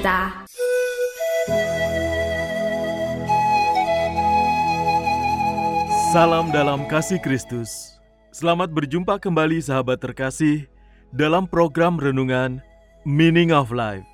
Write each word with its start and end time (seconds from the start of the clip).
Kita 0.00 0.32
Salam 6.08 6.48
dalam 6.48 6.88
kasih 6.88 7.20
Kristus. 7.20 8.00
Selamat 8.32 8.72
berjumpa 8.72 9.20
kembali 9.20 9.60
sahabat 9.60 10.00
terkasih 10.00 10.64
dalam 11.12 11.44
program 11.44 12.00
renungan 12.00 12.64
Meaning 13.04 13.52
of 13.52 13.68
Life. 13.76 14.08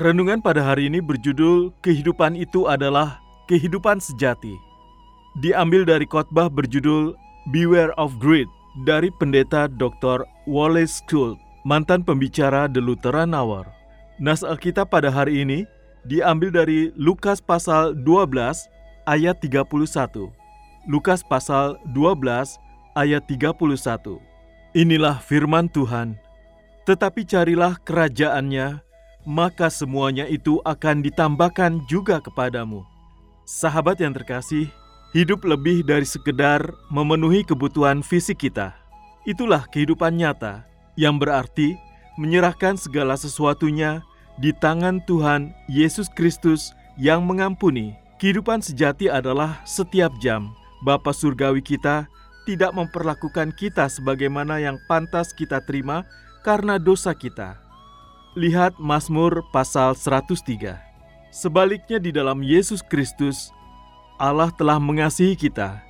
Renungan 0.00 0.40
pada 0.40 0.64
hari 0.64 0.88
ini 0.88 1.04
berjudul 1.04 1.68
Kehidupan 1.84 2.32
itu 2.32 2.64
adalah 2.64 3.20
kehidupan 3.44 4.00
sejati. 4.00 4.56
Diambil 5.44 5.84
dari 5.84 6.08
khotbah 6.08 6.48
berjudul 6.48 7.12
Beware 7.52 7.92
of 8.00 8.16
Greed 8.16 8.48
dari 8.88 9.12
pendeta 9.20 9.68
Dr. 9.68 10.24
Wallace 10.48 11.04
Schultz, 11.04 11.36
mantan 11.68 12.08
pembicara 12.08 12.72
The 12.72 12.80
Lutheran 12.80 13.36
Hour. 13.36 13.75
Nas 14.16 14.40
Alkitab 14.40 14.88
pada 14.88 15.12
hari 15.12 15.44
ini 15.44 15.68
diambil 16.08 16.48
dari 16.48 16.88
Lukas 16.96 17.36
pasal 17.36 17.92
12 18.00 18.32
ayat 19.04 19.36
31. 19.44 19.68
Lukas 20.88 21.20
pasal 21.20 21.76
12 21.92 22.56
ayat 22.96 23.22
31. 23.28 24.16
Inilah 24.72 25.20
firman 25.20 25.68
Tuhan. 25.68 26.16
Tetapi 26.88 27.28
carilah 27.28 27.76
kerajaannya, 27.84 28.80
maka 29.28 29.68
semuanya 29.68 30.24
itu 30.24 30.64
akan 30.64 31.04
ditambahkan 31.04 31.84
juga 31.84 32.16
kepadamu. 32.16 32.88
Sahabat 33.44 34.00
yang 34.00 34.16
terkasih, 34.16 34.72
hidup 35.12 35.44
lebih 35.44 35.84
dari 35.84 36.08
sekedar 36.08 36.64
memenuhi 36.88 37.44
kebutuhan 37.44 38.00
fisik 38.00 38.48
kita. 38.48 38.72
Itulah 39.28 39.68
kehidupan 39.68 40.16
nyata 40.16 40.64
yang 40.96 41.20
berarti 41.20 41.76
menyerahkan 42.16 42.80
segala 42.80 43.16
sesuatunya 43.16 44.04
di 44.36 44.52
tangan 44.52 45.00
Tuhan 45.04 45.52
Yesus 45.68 46.08
Kristus 46.12 46.72
yang 46.96 47.24
mengampuni. 47.24 47.96
Kehidupan 48.16 48.64
sejati 48.64 49.12
adalah 49.12 49.60
setiap 49.68 50.08
jam 50.20 50.52
Bapa 50.80 51.12
surgawi 51.12 51.60
kita 51.64 52.08
tidak 52.48 52.72
memperlakukan 52.72 53.52
kita 53.56 53.88
sebagaimana 53.88 54.60
yang 54.60 54.80
pantas 54.86 55.32
kita 55.32 55.60
terima 55.64 56.04
karena 56.46 56.78
dosa 56.78 57.12
kita. 57.12 57.58
Lihat 58.36 58.76
Mazmur 58.78 59.42
pasal 59.50 59.96
103. 59.96 60.78
Sebaliknya 61.32 61.98
di 61.98 62.14
dalam 62.14 62.40
Yesus 62.44 62.84
Kristus, 62.86 63.50
Allah 64.16 64.52
telah 64.54 64.80
mengasihi 64.80 65.34
kita. 65.34 65.82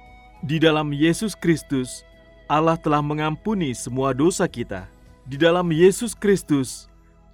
Di 0.42 0.62
dalam 0.62 0.90
Yesus 0.94 1.34
Kristus, 1.34 2.06
Allah 2.46 2.78
telah 2.78 3.02
mengampuni 3.02 3.74
semua 3.74 4.14
dosa 4.14 4.46
kita. 4.46 4.95
Di 5.26 5.34
dalam 5.34 5.74
Yesus 5.74 6.14
Kristus, 6.14 6.86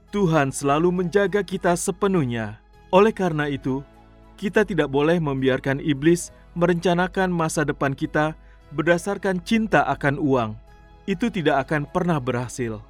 Tuhan 0.09 0.49
selalu 0.49 0.89
menjaga 0.89 1.45
kita 1.45 1.77
sepenuhnya. 1.77 2.57
Oleh 2.89 3.13
karena 3.13 3.53
itu, 3.53 3.85
kita 4.41 4.65
tidak 4.65 4.89
boleh 4.89 5.21
membiarkan 5.21 5.77
iblis 5.77 6.33
merencanakan 6.57 7.29
masa 7.29 7.69
depan 7.69 7.93
kita 7.93 8.33
berdasarkan 8.73 9.45
cinta 9.45 9.85
akan 9.93 10.17
uang. 10.17 10.57
Itu 11.05 11.29
tidak 11.29 11.69
akan 11.69 11.85
pernah 11.85 12.17
berhasil. 12.17 12.81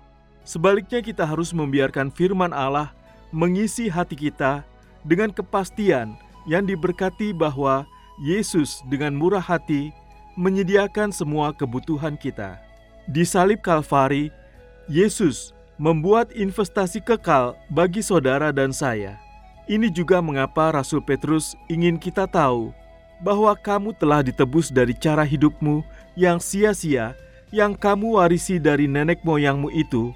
Sebaliknya, 0.46 1.02
kita 1.02 1.26
harus 1.26 1.50
membiarkan 1.50 2.14
firman 2.14 2.54
Allah 2.54 2.94
mengisi 3.34 3.90
hati 3.90 4.14
kita 4.14 4.62
dengan 5.02 5.34
kepastian 5.34 6.14
yang 6.46 6.62
diberkati 6.62 7.34
bahwa 7.34 7.90
Yesus 8.22 8.86
dengan 8.86 9.18
murah 9.18 9.42
hati 9.42 9.90
menyediakan 10.38 11.10
semua 11.10 11.50
kebutuhan 11.50 12.14
kita. 12.14 12.62
Di 13.10 13.26
salib 13.26 13.66
Kalvari, 13.66 14.30
Yesus 14.90 15.54
membuat 15.78 16.30
investasi 16.34 17.02
kekal 17.02 17.54
bagi 17.70 18.02
saudara 18.02 18.50
dan 18.50 18.74
saya. 18.74 19.18
Ini 19.70 19.90
juga 19.94 20.18
mengapa 20.18 20.74
Rasul 20.74 20.98
Petrus 21.02 21.54
ingin 21.70 21.98
kita 21.98 22.26
tahu 22.26 22.74
bahwa 23.22 23.54
kamu 23.54 23.94
telah 23.94 24.26
ditebus 24.26 24.74
dari 24.74 24.90
cara 24.94 25.22
hidupmu 25.22 25.86
yang 26.18 26.42
sia-sia 26.42 27.14
yang 27.54 27.78
kamu 27.78 28.18
warisi 28.18 28.58
dari 28.58 28.90
nenek 28.90 29.22
moyangmu 29.22 29.70
itu, 29.70 30.10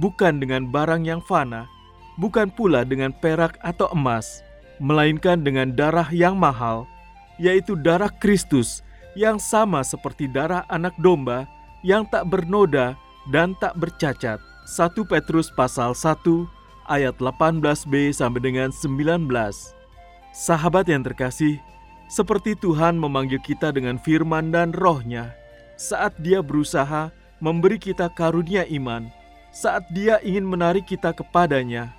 bukan 0.00 0.42
dengan 0.42 0.66
barang 0.66 1.06
yang 1.06 1.22
fana, 1.22 1.68
bukan 2.18 2.50
pula 2.50 2.82
dengan 2.82 3.14
perak 3.14 3.60
atau 3.62 3.86
emas, 3.94 4.42
melainkan 4.82 5.46
dengan 5.46 5.70
darah 5.70 6.08
yang 6.10 6.34
mahal, 6.34 6.88
yaitu 7.38 7.78
darah 7.78 8.10
Kristus 8.10 8.82
yang 9.14 9.36
sama 9.38 9.84
seperti 9.84 10.26
darah 10.26 10.64
anak 10.72 10.96
domba 10.98 11.46
yang 11.84 12.08
tak 12.08 12.26
bernoda 12.26 12.96
dan 13.30 13.54
tak 13.60 13.78
bercacat. 13.78 14.42
1 14.66 14.94
Petrus 15.06 15.50
pasal 15.52 15.94
1 15.94 16.18
ayat 16.90 17.14
18b 17.18 18.10
sampai 18.14 18.40
dengan 18.42 18.70
19. 18.70 19.28
Sahabat 20.32 20.88
yang 20.88 21.04
terkasih, 21.04 21.60
seperti 22.08 22.56
Tuhan 22.56 22.96
memanggil 22.96 23.38
kita 23.44 23.70
dengan 23.70 24.00
firman 24.00 24.50
dan 24.50 24.72
rohnya 24.72 25.36
saat 25.82 26.14
dia 26.22 26.38
berusaha 26.44 27.10
memberi 27.42 27.74
kita 27.74 28.06
karunia 28.14 28.62
iman, 28.70 29.10
saat 29.50 29.82
dia 29.90 30.22
ingin 30.22 30.46
menarik 30.46 30.86
kita 30.86 31.10
kepadanya, 31.10 31.90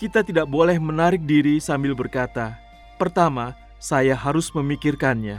kita 0.00 0.24
tidak 0.24 0.48
boleh 0.48 0.80
menarik 0.80 1.20
diri 1.28 1.60
sambil 1.60 1.92
berkata, 1.92 2.56
pertama, 2.96 3.52
saya 3.76 4.16
harus 4.16 4.48
memikirkannya. 4.56 5.36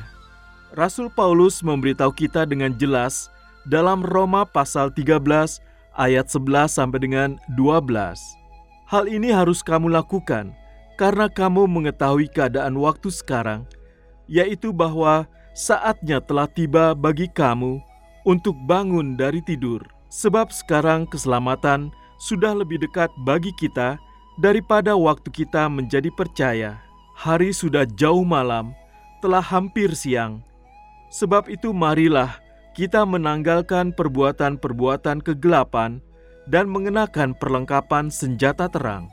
Rasul 0.77 1.09
Paulus 1.09 1.65
memberitahu 1.65 2.13
kita 2.13 2.45
dengan 2.45 2.75
jelas 2.77 3.33
dalam 3.67 4.01
Roma 4.01 4.47
pasal 4.47 4.89
13 4.95 5.19
ayat 5.99 6.25
11 6.31 6.71
sampai 6.71 6.99
dengan 7.03 7.29
12. 7.59 7.83
Hal 8.87 9.05
ini 9.11 9.29
harus 9.29 9.59
kamu 9.59 9.91
lakukan 9.91 10.55
karena 10.95 11.27
kamu 11.27 11.67
mengetahui 11.67 12.31
keadaan 12.31 12.79
waktu 12.79 13.11
sekarang– 13.11 13.67
yaitu 14.29 14.75
bahwa 14.75 15.25
saatnya 15.55 16.19
telah 16.21 16.45
tiba 16.45 16.93
bagi 16.93 17.31
kamu 17.31 17.79
untuk 18.27 18.53
bangun 18.67 19.15
dari 19.15 19.39
tidur, 19.39 19.79
sebab 20.11 20.51
sekarang 20.51 21.07
keselamatan 21.07 21.89
sudah 22.19 22.51
lebih 22.51 22.77
dekat 22.83 23.07
bagi 23.23 23.55
kita 23.55 23.95
daripada 24.37 24.93
waktu 24.93 25.31
kita 25.31 25.71
menjadi 25.71 26.11
percaya. 26.13 26.71
Hari 27.17 27.49
sudah 27.49 27.87
jauh 27.97 28.21
malam, 28.21 28.75
telah 29.23 29.41
hampir 29.41 29.89
siang. 29.97 30.43
Sebab 31.09 31.49
itu, 31.49 31.73
marilah 31.73 32.37
kita 32.77 33.01
menanggalkan 33.09 33.89
perbuatan-perbuatan 33.89 35.25
kegelapan 35.25 35.97
dan 36.45 36.69
mengenakan 36.69 37.33
perlengkapan 37.33 38.13
senjata 38.13 38.69
terang. 38.69 39.09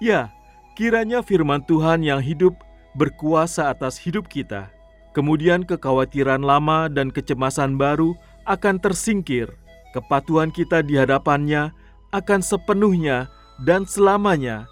Ya, 0.00 0.32
kiranya 0.72 1.20
firman 1.20 1.60
Tuhan 1.68 2.00
yang 2.00 2.24
hidup 2.24 2.56
berkuasa 2.96 3.68
atas 3.68 4.00
hidup 4.00 4.32
kita. 4.32 4.72
Kemudian 5.12 5.68
kekhawatiran 5.68 6.40
lama 6.40 6.88
dan 6.88 7.12
kecemasan 7.12 7.76
baru 7.76 8.16
akan 8.48 8.80
tersingkir. 8.80 9.52
Kepatuhan 9.92 10.48
kita 10.50 10.80
di 10.80 10.96
hadapannya 10.96 11.70
akan 12.10 12.40
sepenuhnya 12.40 13.28
dan 13.68 13.84
selamanya 13.84 14.66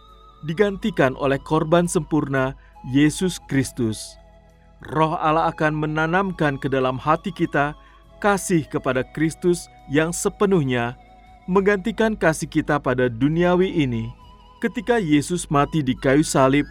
digantikan 0.48 1.14
oleh 1.20 1.38
korban 1.44 1.86
sempurna 1.86 2.56
Yesus 2.90 3.38
Kristus. 3.46 4.18
Roh 4.90 5.14
Allah 5.20 5.52
akan 5.54 5.78
menanamkan 5.78 6.58
ke 6.58 6.66
dalam 6.66 6.98
hati 6.98 7.30
kita 7.30 7.78
kasih 8.22 8.70
kepada 8.70 9.02
Kristus 9.02 9.66
yang 9.90 10.14
sepenuhnya 10.14 10.94
menggantikan 11.50 12.14
kasih 12.14 12.46
kita 12.46 12.78
pada 12.78 13.10
duniawi 13.10 13.82
ini. 13.82 14.06
Ketika 14.62 15.02
Yesus 15.02 15.50
mati 15.50 15.82
di 15.82 15.98
kayu 15.98 16.22
salib, 16.22 16.62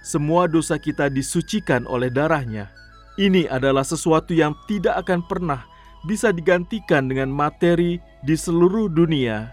semua 0.00 0.48
dosa 0.48 0.80
kita 0.80 1.12
disucikan 1.12 1.84
oleh 1.84 2.08
darahnya. 2.08 2.72
Ini 3.20 3.52
adalah 3.52 3.84
sesuatu 3.84 4.32
yang 4.32 4.56
tidak 4.64 5.04
akan 5.04 5.20
pernah 5.28 5.68
bisa 6.08 6.32
digantikan 6.32 7.08
dengan 7.08 7.28
materi 7.28 8.00
di 8.24 8.32
seluruh 8.36 8.88
dunia. 8.88 9.52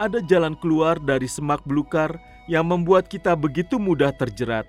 ada 0.00 0.18
jalan 0.24 0.56
keluar 0.56 0.96
dari 0.96 1.28
semak 1.28 1.60
belukar 1.68 2.16
yang 2.48 2.66
membuat 2.66 3.06
kita 3.06 3.36
begitu 3.36 3.76
mudah 3.76 4.10
terjerat. 4.16 4.64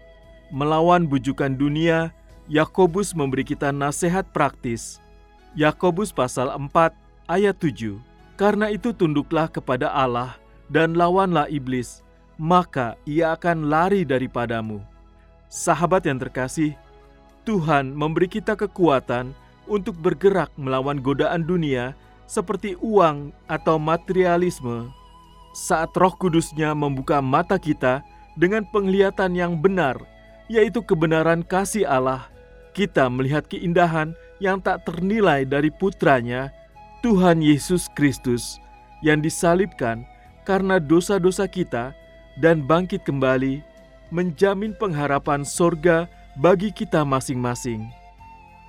Melawan 0.51 1.07
bujukan 1.07 1.55
dunia, 1.55 2.11
Yakobus 2.51 3.15
memberi 3.15 3.47
kita 3.47 3.71
nasihat 3.71 4.27
praktis. 4.35 5.00
Yakobus 5.57 6.15
pasal 6.15 6.47
4 6.51 6.95
ayat 7.27 7.55
7. 7.59 7.99
Karena 8.39 8.71
itu 8.71 8.95
tunduklah 8.95 9.51
kepada 9.51 9.91
Allah 9.91 10.39
dan 10.71 10.95
lawanlah 10.97 11.51
iblis, 11.51 12.01
maka 12.39 12.97
ia 13.03 13.35
akan 13.35 13.69
lari 13.69 14.07
daripadamu. 14.07 14.81
Sahabat 15.51 16.07
yang 16.07 16.17
terkasih, 16.17 16.73
Tuhan 17.43 17.91
memberi 17.91 18.31
kita 18.31 18.55
kekuatan 18.55 19.35
untuk 19.67 19.99
bergerak 19.99 20.49
melawan 20.55 21.03
godaan 21.03 21.43
dunia 21.43 21.93
seperti 22.25 22.79
uang 22.79 23.35
atau 23.51 23.75
materialisme 23.75 24.89
saat 25.51 25.91
Roh 25.99 26.15
Kudusnya 26.15 26.71
membuka 26.71 27.19
mata 27.19 27.59
kita 27.59 27.99
dengan 28.39 28.63
penglihatan 28.71 29.35
yang 29.35 29.59
benar, 29.59 29.99
yaitu 30.47 30.79
kebenaran 30.79 31.43
kasih 31.43 31.83
Allah, 31.83 32.31
kita 32.71 33.11
melihat 33.11 33.43
keindahan 33.51 34.15
yang 34.41 34.57
tak 34.57 34.81
ternilai 34.89 35.45
dari 35.45 35.69
putranya, 35.69 36.49
Tuhan 37.05 37.45
Yesus 37.45 37.85
Kristus, 37.93 38.57
yang 39.05 39.21
disalibkan 39.21 40.01
karena 40.43 40.81
dosa-dosa 40.81 41.45
kita 41.45 41.93
dan 42.41 42.65
bangkit 42.65 43.05
kembali, 43.05 43.61
menjamin 44.09 44.73
pengharapan 44.73 45.45
sorga 45.45 46.09
bagi 46.41 46.73
kita 46.73 47.05
masing-masing. 47.05 47.85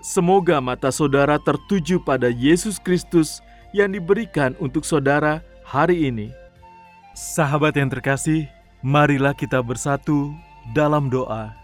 Semoga 0.05 0.61
mata 0.61 0.93
saudara 0.93 1.41
tertuju 1.41 1.97
pada 2.03 2.29
Yesus 2.29 2.77
Kristus 2.77 3.41
yang 3.73 3.97
diberikan 3.97 4.53
untuk 4.61 4.85
saudara 4.85 5.41
hari 5.65 6.11
ini. 6.11 6.35
Sahabat 7.17 7.79
yang 7.81 7.89
terkasih, 7.89 8.51
marilah 8.85 9.33
kita 9.33 9.63
bersatu 9.65 10.35
dalam 10.77 11.09
doa. 11.09 11.55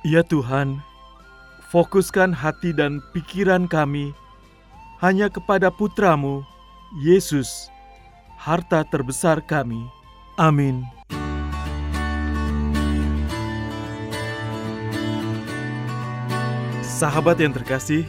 Ya 0.00 0.24
Tuhan, 0.24 0.80
fokuskan 1.70 2.34
hati 2.34 2.74
dan 2.74 2.98
pikiran 3.14 3.70
kami 3.70 4.10
hanya 4.98 5.30
kepada 5.30 5.70
Putramu, 5.70 6.42
Yesus, 6.98 7.70
harta 8.34 8.82
terbesar 8.82 9.38
kami. 9.40 9.86
Amin. 10.34 10.82
Sahabat 16.84 17.40
yang 17.40 17.56
terkasih, 17.56 18.04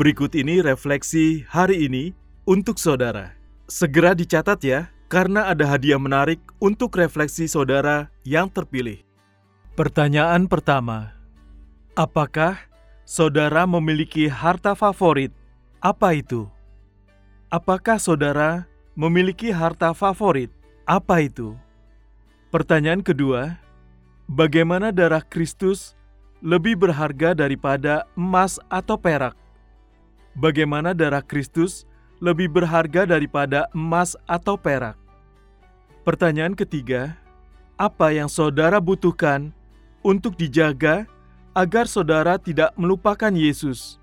berikut 0.00 0.32
ini 0.38 0.64
refleksi 0.64 1.44
hari 1.52 1.84
ini 1.84 2.16
untuk 2.48 2.80
saudara. 2.80 3.36
Segera 3.68 4.16
dicatat 4.16 4.62
ya 4.62 4.88
karena 5.10 5.52
ada 5.52 5.68
hadiah 5.68 6.00
menarik 6.00 6.40
untuk 6.62 6.96
refleksi 6.96 7.44
saudara 7.50 8.08
yang 8.24 8.48
terpilih. 8.48 9.04
Pertanyaan 9.76 10.48
pertama: 10.48 11.12
Apakah 11.92 12.56
saudara 13.06 13.62
memiliki 13.70 14.26
harta 14.26 14.74
favorit? 14.74 15.30
Apa 15.78 16.18
itu? 16.18 16.50
Apakah 17.46 18.02
saudara 18.02 18.66
memiliki 18.98 19.54
harta 19.54 19.94
favorit? 19.94 20.50
Apa 20.82 21.22
itu? 21.22 21.54
Pertanyaan 22.50 23.06
kedua: 23.06 23.62
Bagaimana 24.26 24.90
darah 24.90 25.22
Kristus 25.22 25.94
lebih 26.42 26.74
berharga 26.74 27.30
daripada 27.30 28.10
emas 28.18 28.58
atau 28.66 28.98
perak? 28.98 29.38
Bagaimana 30.34 30.90
darah 30.90 31.22
Kristus 31.22 31.86
lebih 32.18 32.50
berharga 32.50 33.06
daripada 33.06 33.70
emas 33.70 34.18
atau 34.26 34.58
perak. 34.58 34.98
Pertanyaan 36.02 36.58
ketiga, 36.58 37.14
apa 37.76 38.10
yang 38.10 38.26
saudara 38.26 38.80
butuhkan 38.80 39.52
untuk 40.00 40.38
dijaga 40.38 41.04
agar 41.56 41.88
saudara 41.88 42.36
tidak 42.36 42.76
melupakan 42.76 43.32
Yesus? 43.32 43.96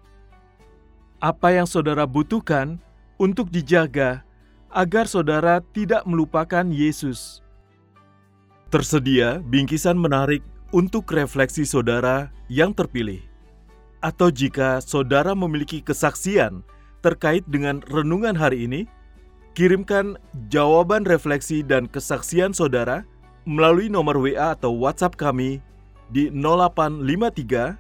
Apa 1.22 1.54
yang 1.54 1.70
saudara 1.70 2.10
butuhkan 2.10 2.82
untuk 3.22 3.54
dijaga 3.54 4.26
agar 4.74 5.06
saudara 5.06 5.62
tidak 5.62 6.02
melupakan 6.10 6.66
Yesus? 6.66 7.46
Tersedia 8.74 9.38
bingkisan 9.46 9.94
menarik 9.94 10.42
untuk 10.74 11.06
refleksi 11.14 11.62
saudara 11.62 12.34
yang 12.50 12.74
terpilih. 12.74 13.22
Atau 14.02 14.34
jika 14.34 14.82
saudara 14.82 15.38
memiliki 15.38 15.78
kesaksian 15.86 16.66
terkait 17.06 17.46
dengan 17.46 17.86
renungan 17.86 18.34
hari 18.34 18.66
ini? 18.66 18.82
Kirimkan 19.54 20.18
jawaban 20.50 21.06
refleksi 21.06 21.62
dan 21.62 21.86
kesaksian 21.86 22.58
saudara 22.58 23.06
melalui 23.46 23.94
nomor 23.94 24.18
WA 24.18 24.58
atau 24.58 24.74
WhatsApp 24.74 25.14
kami 25.14 25.62
di 26.14 26.30
0853 26.30 27.74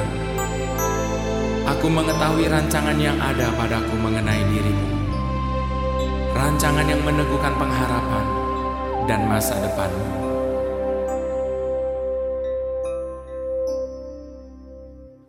Aku 1.74 1.90
mengetahui 1.90 2.46
rancangan 2.46 2.94
yang 2.94 3.18
ada 3.18 3.50
padaku 3.58 3.98
mengenai 3.98 4.46
dirimu. 4.46 4.88
Rancangan 6.38 6.86
yang 6.86 7.02
meneguhkan 7.02 7.50
pengharapan 7.58 8.26
dan 9.10 9.26
masa 9.26 9.58
depanmu. 9.58 10.06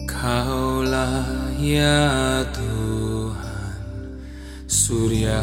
Kaulah 0.05 1.25
ya 1.57 2.45
Tuhan 2.53 4.21
surya 4.69 5.41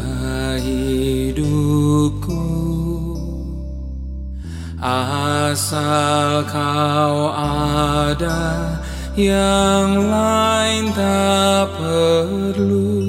Asal 4.81 6.41
kau 6.49 7.29
ada 7.35 8.79
yang 9.13 10.09
lain 10.09 10.89
tak 10.95 11.67
perlu. 11.77 13.03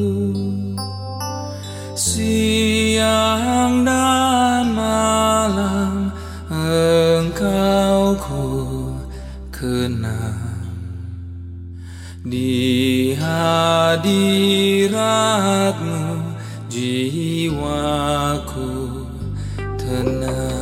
Siang 1.94 3.86
dan 3.86 4.74
malam 4.74 6.10
engkau 6.50 8.18
ku 8.18 8.90
kenal 9.54 10.34
Di 12.26 13.14
hadiratmu 13.14 14.34
jiwaku 16.66 18.74
tenang 19.78 20.53